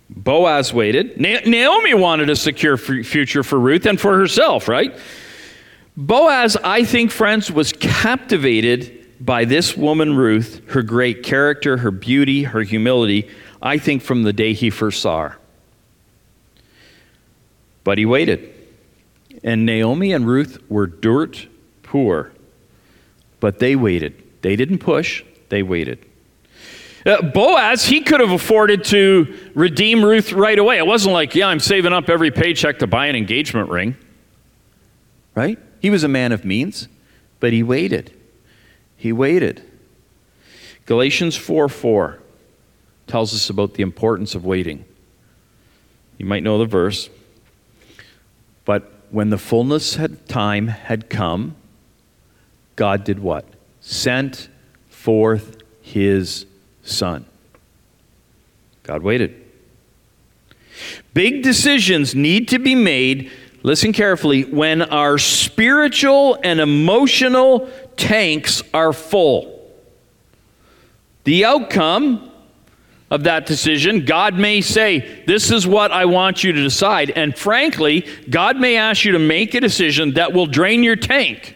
[0.10, 1.20] Boaz waited.
[1.20, 4.94] Na- Naomi wanted a secure f- future for Ruth and for herself, right?
[5.96, 12.44] Boaz, I think, friends, was captivated by this woman, Ruth, her great character, her beauty,
[12.44, 13.30] her humility,
[13.66, 15.38] I think, from the day he first saw her.
[17.84, 18.54] But he waited.
[19.44, 21.48] And Naomi and Ruth were dirt
[21.82, 22.32] poor,
[23.40, 24.22] but they waited.
[24.44, 26.06] They didn't push, they waited.
[27.08, 30.78] Uh, Boaz, he could have afforded to redeem Ruth right away.
[30.78, 33.96] It wasn't like, yeah, I'm saving up every paycheck to buy an engagement ring.
[35.34, 35.60] Right?
[35.80, 36.88] He was a man of means,
[37.40, 38.12] but he waited.
[38.96, 39.64] He waited.
[40.86, 42.20] Galatians 4 4
[43.08, 44.86] tells us about the importance of waiting.
[46.18, 47.10] You might know the verse.
[48.64, 51.56] But when the fullness of time had come,
[52.76, 53.46] God did what?
[53.80, 54.50] Sent
[54.90, 56.46] forth his
[56.84, 57.26] son.
[58.84, 59.44] God waited.
[61.14, 63.32] Big decisions need to be made,
[63.64, 69.52] listen carefully, when our spiritual and emotional tanks are full.
[71.24, 72.32] The outcome
[73.16, 77.10] of that decision, God may say, This is what I want you to decide.
[77.12, 81.56] And frankly, God may ask you to make a decision that will drain your tank.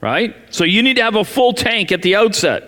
[0.00, 0.34] Right?
[0.50, 2.64] So you need to have a full tank at the outset.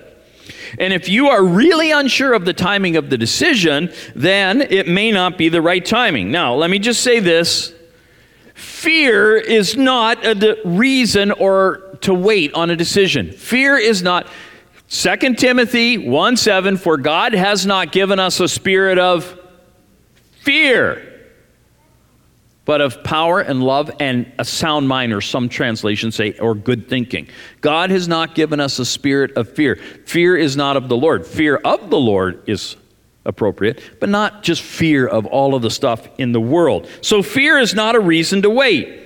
[0.78, 5.12] And if you are really unsure of the timing of the decision, then it may
[5.12, 6.30] not be the right timing.
[6.30, 7.72] Now, let me just say this
[8.54, 13.30] fear is not a reason or to wait on a decision.
[13.30, 14.26] Fear is not
[14.92, 19.40] 2 Timothy 1 7, for God has not given us a spirit of
[20.42, 21.31] fear,
[22.66, 26.90] but of power and love and a sound mind, or some translations say, or good
[26.90, 27.26] thinking.
[27.62, 29.76] God has not given us a spirit of fear.
[29.76, 31.26] Fear is not of the Lord.
[31.26, 32.76] Fear of the Lord is
[33.24, 36.87] appropriate, but not just fear of all of the stuff in the world.
[37.00, 38.98] So fear is not a reason to wait.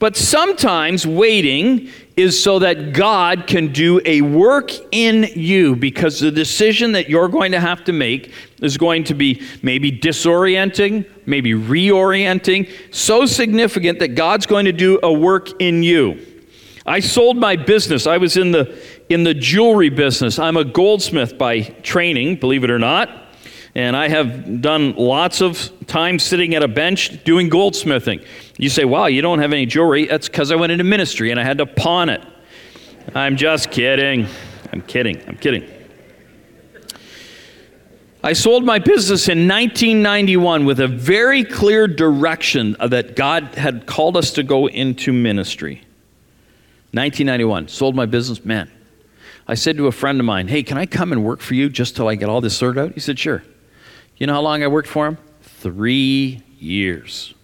[0.00, 6.32] But sometimes waiting is so that God can do a work in you because the
[6.32, 11.52] decision that you're going to have to make is going to be maybe disorienting, maybe
[11.52, 16.26] reorienting, so significant that God's going to do a work in you.
[16.84, 18.08] I sold my business.
[18.08, 20.40] I was in the in the jewelry business.
[20.40, 23.26] I'm a goldsmith by training, believe it or not.
[23.76, 28.24] And I have done lots of time sitting at a bench doing goldsmithing.
[28.58, 30.06] You say, wow, you don't have any jewelry.
[30.06, 32.22] That's because I went into ministry and I had to pawn it.
[33.14, 34.26] I'm just kidding.
[34.72, 35.22] I'm kidding.
[35.26, 35.66] I'm kidding.
[38.22, 44.16] I sold my business in 1991 with a very clear direction that God had called
[44.16, 45.76] us to go into ministry.
[46.92, 48.44] 1991, sold my business.
[48.44, 48.68] Man,
[49.46, 51.68] I said to a friend of mine, Hey, can I come and work for you
[51.68, 52.92] just till I get all this sorted out?
[52.94, 53.44] He said, Sure.
[54.16, 55.16] You know how long I worked for him?
[55.42, 57.34] Three years.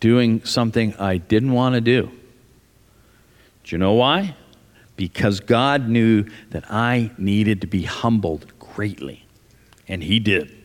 [0.00, 2.10] Doing something I didn't want to do.
[3.64, 4.34] Do you know why?
[4.96, 9.24] Because God knew that I needed to be humbled greatly.
[9.86, 10.56] And He did.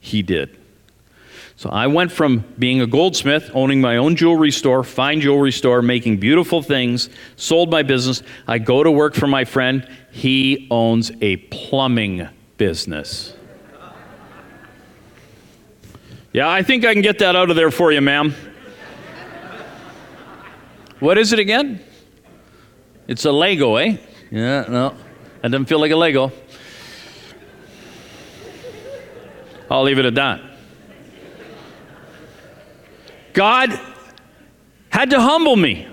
[0.00, 0.58] He did.
[1.56, 5.80] So I went from being a goldsmith, owning my own jewelry store, fine jewelry store,
[5.80, 8.22] making beautiful things, sold my business.
[8.46, 9.88] I go to work for my friend.
[10.10, 13.35] He owns a plumbing business.
[16.36, 18.34] Yeah, I think I can get that out of there for you, ma'am.
[21.00, 21.82] What is it again?
[23.08, 23.96] It's a Lego, eh?
[24.30, 24.94] Yeah, no.
[25.40, 26.30] That doesn't feel like a Lego.
[29.70, 30.42] I'll leave it at that.
[33.32, 33.70] God
[34.90, 35.88] had to humble me.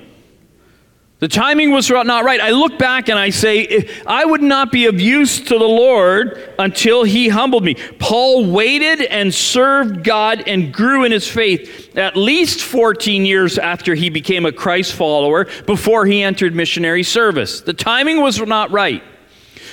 [1.24, 2.42] The timing was not right.
[2.42, 6.54] I look back and I say, I would not be of use to the Lord
[6.60, 7.76] until He humbled me.
[7.98, 13.96] Paul waited and served God and grew in his faith at least 14 years after
[13.96, 17.62] he became a Christ follower before he entered missionary service.
[17.62, 19.02] The timing was not right.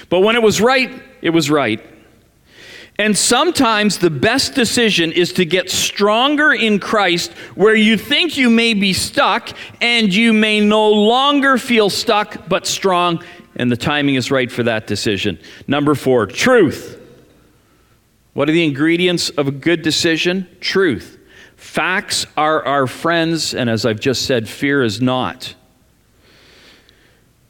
[0.08, 1.84] But when it was right, it was right.
[3.00, 8.50] And sometimes the best decision is to get stronger in Christ where you think you
[8.50, 13.24] may be stuck and you may no longer feel stuck but strong,
[13.56, 15.38] and the timing is right for that decision.
[15.66, 17.00] Number four, truth.
[18.34, 20.46] What are the ingredients of a good decision?
[20.60, 21.16] Truth.
[21.56, 25.54] Facts are our friends, and as I've just said, fear is not.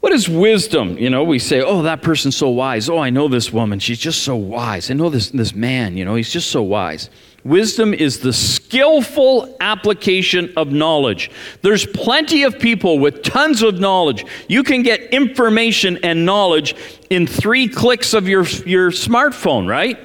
[0.01, 0.97] What is wisdom?
[0.97, 2.89] You know, we say, oh, that person's so wise.
[2.89, 3.79] Oh, I know this woman.
[3.79, 4.89] She's just so wise.
[4.89, 7.09] I know this, this man, you know, he's just so wise.
[7.43, 11.29] Wisdom is the skillful application of knowledge.
[11.61, 14.25] There's plenty of people with tons of knowledge.
[14.47, 16.75] You can get information and knowledge
[17.11, 19.99] in three clicks of your, your smartphone, right?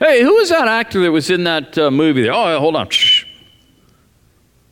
[0.00, 2.32] Hey, who was that actor that was in that uh, movie there?
[2.32, 2.88] Oh, hold on.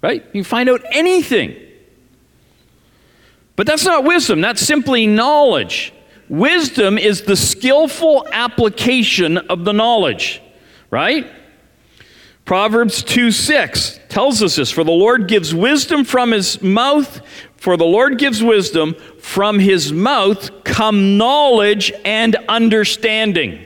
[0.03, 0.25] Right?
[0.33, 1.57] You find out anything.
[3.57, 5.93] But that's not wisdom, that's simply knowledge.
[6.29, 10.41] Wisdom is the skillful application of the knowledge,
[10.91, 11.31] right?
[12.45, 17.21] Proverbs 2 6 tells us this For the Lord gives wisdom from his mouth,
[17.57, 23.65] for the Lord gives wisdom, from his mouth come knowledge and understanding.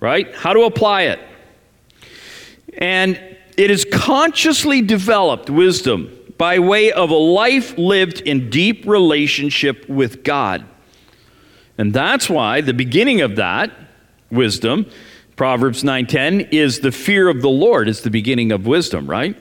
[0.00, 0.34] Right?
[0.34, 1.20] How to apply it.
[2.78, 3.20] And
[3.56, 10.22] it is consciously developed wisdom by way of a life lived in deep relationship with
[10.22, 10.64] God.
[11.76, 13.70] And that's why the beginning of that
[14.30, 14.86] wisdom,
[15.36, 19.36] Proverbs 9:10, is the fear of the Lord is the beginning of wisdom, right?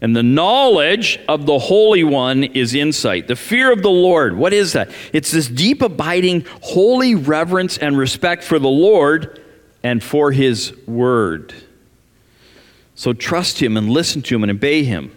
[0.00, 3.28] And the knowledge of the Holy One is insight.
[3.28, 4.90] The fear of the Lord, what is that?
[5.12, 9.40] It's this deep, abiding, holy reverence and respect for the Lord
[9.84, 11.54] and for His Word.
[12.96, 15.12] So trust Him and listen to Him and obey Him.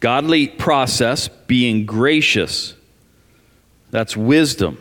[0.00, 2.74] Godly process, being gracious.
[3.90, 4.78] That's wisdom.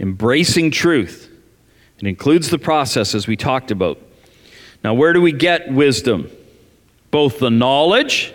[0.00, 1.30] Embracing truth.
[1.98, 3.98] It includes the process as we talked about.
[4.84, 6.30] Now, where do we get wisdom?
[7.10, 8.34] Both the knowledge,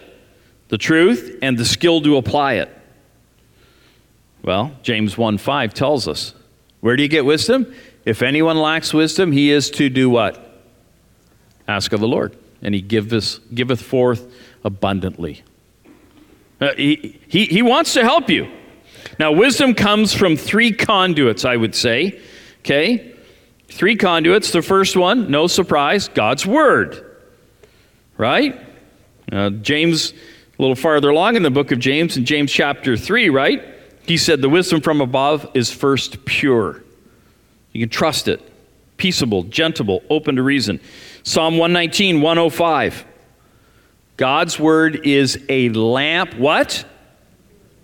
[0.69, 2.75] the truth, and the skill to apply it.
[4.41, 6.33] Well, James 1 5 tells us.
[6.79, 7.71] Where do you get wisdom?
[8.05, 10.63] If anyone lacks wisdom, he is to do what?
[11.67, 14.33] Ask of the Lord, and he giveth, giveth forth
[14.63, 15.43] abundantly.
[16.61, 18.49] Uh, he, he, he wants to help you.
[19.19, 22.21] Now, wisdom comes from three conduits, I would say.
[22.59, 23.15] Okay?
[23.67, 24.51] Three conduits.
[24.51, 27.19] The first one, no surprise, God's Word.
[28.17, 28.59] Right?
[29.31, 33.29] Uh, James, a little farther along in the book of James, in James chapter 3,
[33.29, 33.63] right?
[34.05, 36.83] He said, The wisdom from above is first pure.
[37.71, 38.41] You can trust it.
[38.97, 40.79] Peaceable, gentle, open to reason.
[41.23, 43.05] Psalm 119, 105.
[44.17, 46.85] God's word is a lamp, what?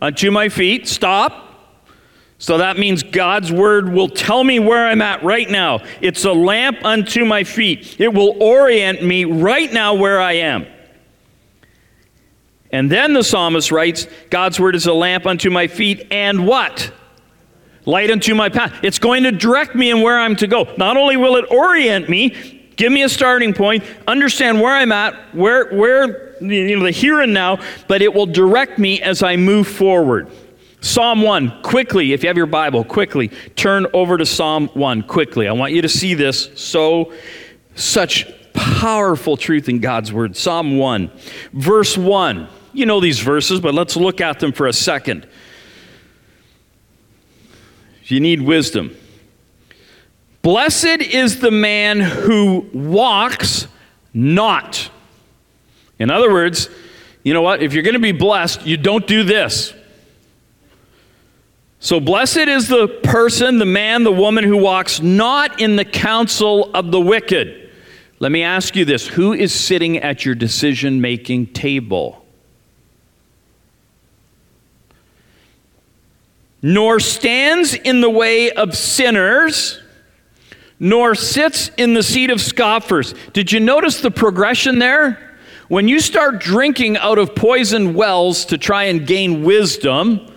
[0.02, 0.88] Unto my feet.
[0.88, 1.46] Stop.
[2.40, 5.80] So that means God's word will tell me where I'm at right now.
[6.02, 8.00] It's a lamp unto my feet.
[8.00, 10.68] It will orient me right now where I am.
[12.72, 16.92] And then the psalmist writes, God's word is a lamp unto my feet and what?
[17.86, 18.82] Light unto my path.
[18.84, 20.72] It's going to direct me in where I'm to go.
[20.78, 25.14] Not only will it orient me, give me a starting point, understand where I'm at,
[25.36, 29.36] where, where, you know, the here and now, but it will direct me as I
[29.36, 30.30] move forward.
[30.80, 35.48] Psalm 1, quickly, if you have your Bible, quickly turn over to Psalm 1, quickly.
[35.48, 36.50] I want you to see this.
[36.56, 37.12] So,
[37.76, 40.38] such powerful truth in God's Word.
[40.38, 41.12] Psalm 1,
[41.54, 42.48] verse 1.
[42.74, 45.28] You know these verses, but let's look at them for a second.
[48.04, 48.96] You need wisdom.
[50.48, 53.68] Blessed is the man who walks
[54.14, 54.90] not.
[56.00, 56.70] In other words,
[57.22, 57.62] you know what?
[57.62, 59.74] If you're going to be blessed, you don't do this.
[61.82, 66.74] So, blessed is the person, the man, the woman who walks not in the counsel
[66.74, 67.70] of the wicked.
[68.20, 72.26] Let me ask you this who is sitting at your decision making table?
[76.62, 79.82] Nor stands in the way of sinners,
[80.80, 83.14] nor sits in the seat of scoffers.
[83.34, 85.36] Did you notice the progression there?
[85.68, 90.34] When you start drinking out of poisoned wells to try and gain wisdom,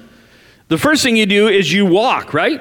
[0.68, 2.61] the first thing you do is you walk, right?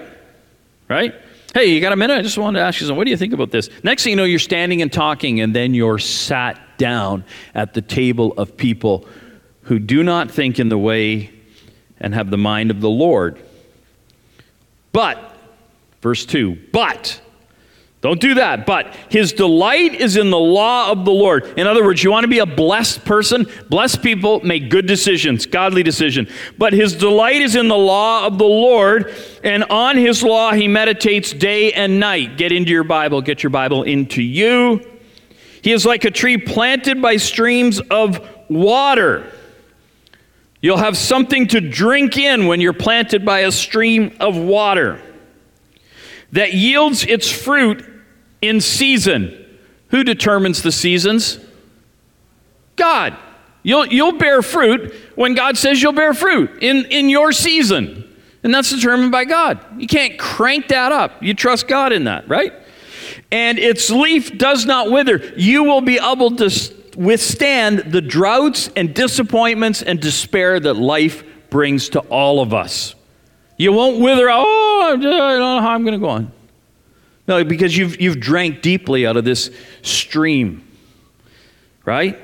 [0.87, 1.15] Right?
[1.53, 2.17] Hey, you got a minute?
[2.17, 2.97] I just wanted to ask you something.
[2.97, 3.69] What do you think about this?
[3.83, 7.23] Next thing you know, you're standing and talking, and then you're sat down
[7.55, 9.07] at the table of people
[9.63, 11.31] who do not think in the way
[11.99, 13.41] and have the mind of the Lord.
[14.91, 15.35] But,
[16.01, 17.19] verse 2, but
[18.01, 18.65] don't do that.
[18.65, 21.45] But his delight is in the law of the Lord.
[21.57, 23.45] In other words, you want to be a blessed person?
[23.67, 26.29] Blessed people make good decisions, godly decision.
[26.57, 30.67] But his delight is in the law of the Lord, and on his law he
[30.67, 32.37] meditates day and night.
[32.37, 34.81] Get into your Bible, get your Bible into you.
[35.61, 39.29] He is like a tree planted by streams of water.
[40.61, 45.01] You'll have something to drink in when you're planted by a stream of water
[46.31, 47.85] that yields its fruit
[48.41, 49.45] in season.
[49.89, 51.39] Who determines the seasons?
[52.75, 53.17] God.
[53.61, 58.05] You'll, you'll bear fruit when God says you'll bear fruit in, in your season.
[58.41, 59.59] And that's determined by God.
[59.77, 61.21] You can't crank that up.
[61.21, 62.53] You trust God in that, right?
[63.31, 65.17] And its leaf does not wither.
[65.35, 66.49] You will be able to
[66.95, 72.95] withstand the droughts and disappointments and despair that life brings to all of us.
[73.59, 76.31] You won't wither, oh, I don't know how I'm going to go on.
[77.27, 79.51] No, because you've, you've drank deeply out of this
[79.81, 80.65] stream,
[81.83, 82.17] right?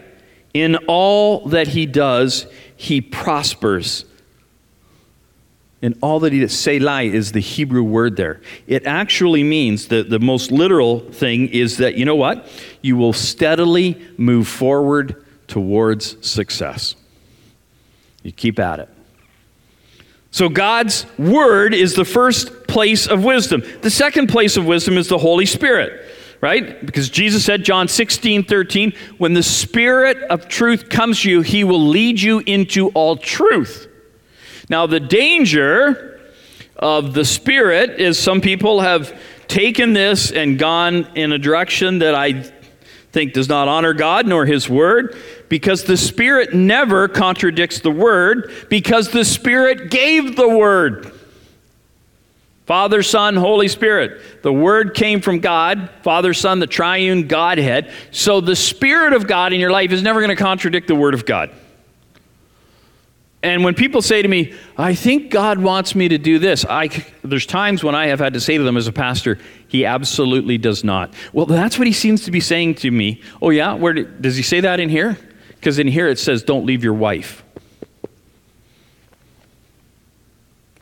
[0.53, 4.05] In all that he does, he prospers.
[5.81, 8.39] In all that he does, Selah is the Hebrew word there.
[8.65, 12.47] It actually means that the most literal thing is that, you know what?
[12.81, 16.95] You will steadily move forward towards success.
[18.23, 18.89] You keep at it.
[20.35, 23.63] So, God's Word is the first place of wisdom.
[23.79, 26.85] The second place of wisdom is the Holy Spirit, right?
[26.85, 31.63] Because Jesus said, John 16, 13, when the Spirit of truth comes to you, he
[31.63, 33.87] will lead you into all truth.
[34.67, 36.19] Now, the danger
[36.75, 39.17] of the Spirit is some people have
[39.47, 42.43] taken this and gone in a direction that I
[43.15, 45.15] think does not honor God nor His Word
[45.47, 51.13] because the Spirit never contradicts the Word, because the Spirit gave the Word.
[52.65, 54.43] Father, Son, Holy Spirit.
[54.43, 57.91] The Word came from God, Father, Son, the triune Godhead.
[58.11, 61.13] So the Spirit of God in your life is never going to contradict the Word
[61.13, 61.51] of God.
[63.45, 66.89] And when people say to me, I think God wants me to do this, I,
[67.23, 69.37] there's times when I have had to say to them as a pastor,
[69.67, 71.13] He absolutely does not.
[71.31, 73.21] Well, that's what He seems to be saying to me.
[73.43, 73.75] Oh, yeah?
[73.75, 75.19] Where did, does He say that in here?
[75.49, 77.43] Because in here it says, don't leave your wife.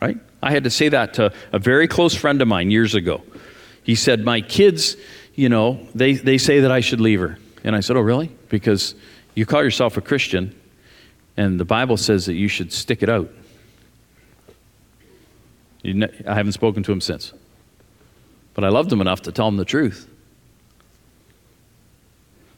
[0.02, 0.20] Right?
[0.42, 3.24] I had to say that to a very close friend of mine years ago.
[3.84, 4.96] He said, My kids,
[5.36, 7.38] you know, they, they say that I should leave her.
[7.66, 8.32] And I said, Oh, really?
[8.48, 8.96] Because
[9.36, 10.56] you call yourself a Christian,
[11.36, 13.30] and the Bible says that you should stick it out.
[15.86, 17.34] I haven't spoken to him since.
[18.54, 20.08] But I loved him enough to tell him the truth.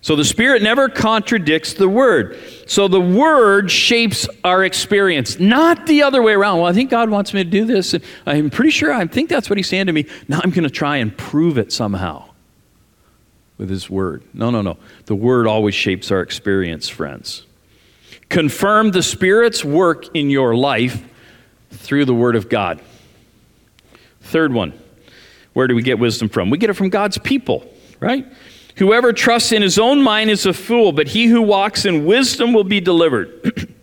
[0.01, 2.37] So the Spirit never contradicts the Word.
[2.67, 6.59] So the Word shapes our experience, not the other way around.
[6.59, 7.95] Well, I think God wants me to do this.
[7.95, 10.05] And I'm pretty sure, I think that's what He's saying to me.
[10.27, 12.29] Now I'm going to try and prove it somehow
[13.57, 14.23] with His Word.
[14.31, 14.77] No, no, no.
[15.05, 17.43] The Word always shapes our experience, friends.
[18.29, 21.03] Confirm the Spirit's work in your life
[21.71, 22.81] through the Word of God.
[24.21, 24.73] Third one,
[25.53, 26.49] where do we get wisdom from?
[26.49, 28.25] We get it from God's people, right?
[28.77, 32.51] Whoever trusts in his own mind is a fool, but he who walks in wisdom
[32.53, 33.69] will be delivered.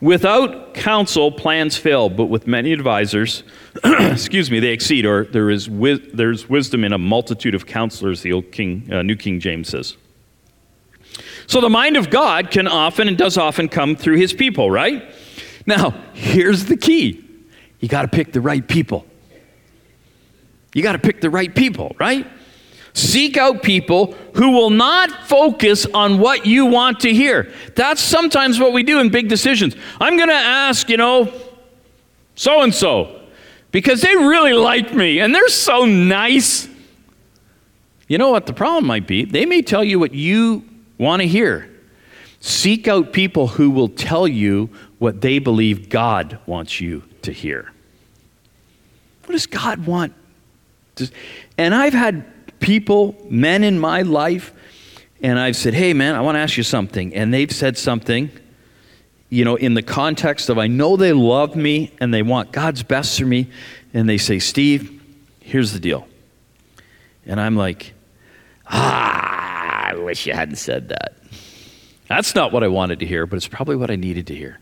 [0.00, 3.42] Without counsel, plans fail, but with many advisors,
[3.84, 5.68] excuse me, they exceed, or there is
[6.14, 9.96] there's wisdom in a multitude of counselors, the old King, uh, New King James says.
[11.48, 15.02] So the mind of God can often and does often come through his people, right?
[15.66, 17.24] Now, here's the key
[17.80, 19.06] you got to pick the right people.
[20.74, 22.26] You got to pick the right people, right?
[22.92, 27.50] Seek out people who will not focus on what you want to hear.
[27.74, 29.74] That's sometimes what we do in big decisions.
[30.00, 31.32] I'm going to ask, you know,
[32.34, 33.22] so and so,
[33.70, 36.68] because they really like me and they're so nice.
[38.06, 39.24] You know what the problem might be?
[39.24, 40.64] They may tell you what you
[40.98, 41.70] want to hear.
[42.40, 47.72] Seek out people who will tell you what they believe God wants you to hear.
[49.24, 50.14] What does God want?
[51.56, 52.24] And I've had
[52.60, 54.52] people, men in my life,
[55.20, 57.14] and I've said, hey, man, I want to ask you something.
[57.14, 58.30] And they've said something,
[59.28, 62.82] you know, in the context of I know they love me and they want God's
[62.82, 63.50] best for me.
[63.92, 65.02] And they say, Steve,
[65.40, 66.06] here's the deal.
[67.26, 67.94] And I'm like,
[68.66, 69.47] ah,
[69.88, 71.14] I wish you hadn't said that.
[72.08, 74.58] That's not what I wanted to hear, but it's probably what I needed to hear.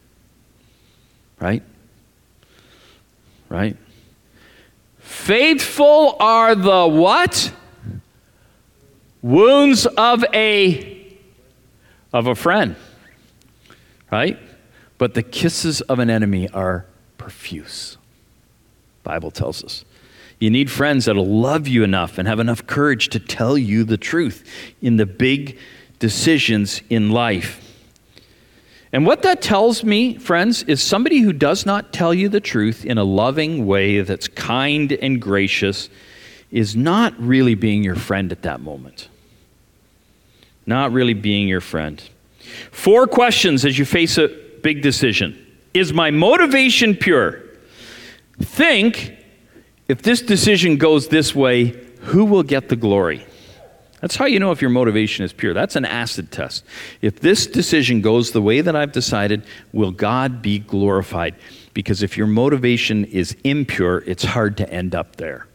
[1.41, 1.65] Right?
[3.49, 3.77] Right?
[5.01, 7.53] Faithful are the what?
[9.21, 11.17] Wounds of a
[12.13, 12.77] of a friend.
[14.13, 14.39] Right?
[14.97, 16.87] But the kisses of an enemy are
[17.19, 17.97] profuse.
[19.03, 19.85] Bible tells us.
[20.39, 23.97] You need friends that'll love you enough and have enough courage to tell you the
[23.97, 24.45] truth
[24.83, 25.59] in the big
[25.99, 27.63] decisions in life.
[28.93, 32.85] And what that tells me, friends, is somebody who does not tell you the truth
[32.85, 35.89] in a loving way that's kind and gracious
[36.51, 39.09] is not really being your friend at that moment.
[40.67, 42.03] Not really being your friend.
[42.71, 44.29] Four questions as you face a
[44.63, 45.37] big decision
[45.75, 47.43] Is my motivation pure?
[48.41, 49.17] Think
[49.89, 51.69] if this decision goes this way,
[52.01, 53.27] who will get the glory?
[54.01, 55.55] That's how you know if your motivation is pure.
[55.55, 56.65] That's an acid test.
[57.01, 61.35] If this decision goes the way that I've decided, will God be glorified?
[61.73, 65.47] Because if your motivation is impure, it's hard to end up there.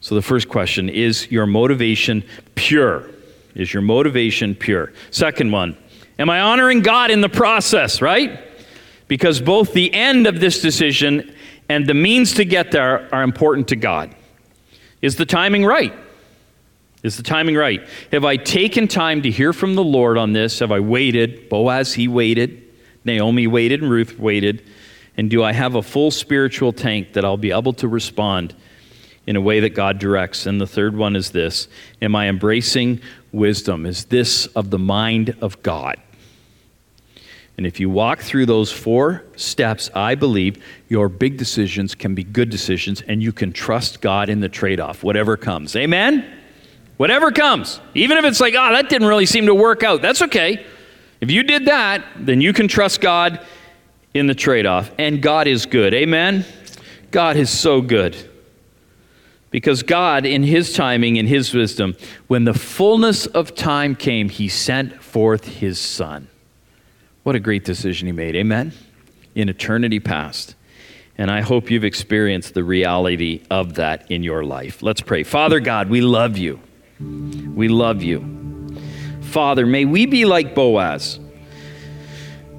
[0.00, 3.10] So the first question is your motivation pure?
[3.54, 4.92] Is your motivation pure?
[5.10, 5.76] Second one,
[6.18, 8.40] am I honoring God in the process, right?
[9.08, 11.33] Because both the end of this decision
[11.68, 14.14] and the means to get there are important to God.
[15.00, 15.92] Is the timing right?
[17.02, 17.86] Is the timing right?
[18.12, 20.60] Have I taken time to hear from the Lord on this?
[20.60, 21.50] Have I waited?
[21.50, 22.62] Boaz, he waited.
[23.04, 24.64] Naomi waited and Ruth waited.
[25.16, 28.54] And do I have a full spiritual tank that I'll be able to respond
[29.26, 30.46] in a way that God directs?
[30.46, 31.68] And the third one is this
[32.00, 33.00] Am I embracing
[33.32, 33.84] wisdom?
[33.84, 36.00] Is this of the mind of God?
[37.56, 42.24] And if you walk through those four steps, I believe your big decisions can be
[42.24, 45.76] good decisions and you can trust God in the trade off, whatever comes.
[45.76, 46.24] Amen?
[46.96, 47.80] Whatever comes.
[47.94, 50.66] Even if it's like, oh, that didn't really seem to work out, that's okay.
[51.20, 53.40] If you did that, then you can trust God
[54.14, 54.90] in the trade off.
[54.98, 55.94] And God is good.
[55.94, 56.44] Amen?
[57.10, 58.16] God is so good.
[59.50, 61.94] Because God, in His timing and His wisdom,
[62.26, 66.28] when the fullness of time came, He sent forth His Son.
[67.24, 68.36] What a great decision he made.
[68.36, 68.72] Amen?
[69.34, 70.54] In eternity past.
[71.16, 74.82] And I hope you've experienced the reality of that in your life.
[74.82, 75.22] Let's pray.
[75.22, 76.60] Father God, we love you.
[77.00, 78.76] We love you.
[79.22, 81.18] Father, may we be like Boaz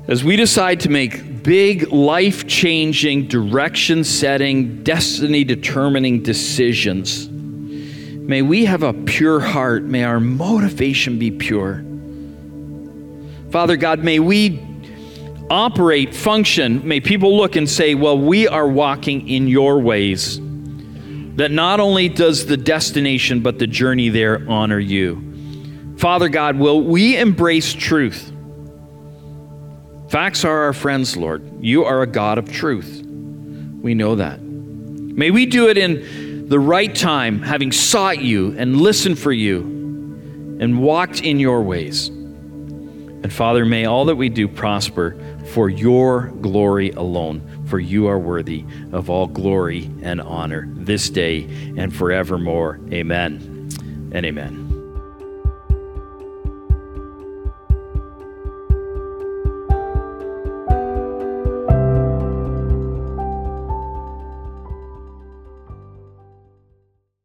[0.07, 7.29] as we decide to make big, life changing, direction setting, destiny determining decisions.
[7.29, 9.83] May we have a pure heart.
[9.83, 11.83] May our motivation be pure.
[13.51, 14.61] Father God, may we
[15.49, 20.39] operate, function, may people look and say, well, we are walking in your ways.
[21.37, 25.95] That not only does the destination, but the journey there honor you.
[25.97, 28.31] Father God, will we embrace truth?
[30.09, 31.63] Facts are our friends, Lord.
[31.63, 33.03] You are a God of truth.
[33.05, 34.41] We know that.
[34.41, 39.61] May we do it in the right time, having sought you and listened for you
[40.59, 42.11] and walked in your ways.
[43.25, 45.17] And Father, may all that we do prosper
[45.47, 51.45] for your glory alone, for you are worthy of all glory and honor this day
[51.75, 52.79] and forevermore.
[52.91, 53.71] Amen
[54.13, 54.64] and amen.